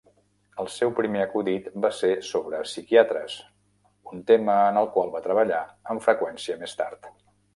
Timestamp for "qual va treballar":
4.97-5.63